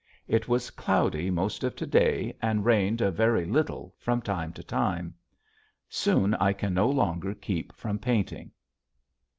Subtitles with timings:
[0.27, 4.63] It was cloudy most of to day and rained a very little from time to
[4.63, 5.13] time.
[5.89, 8.49] Soon I can no longer keep from painting.